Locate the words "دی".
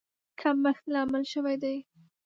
1.63-1.75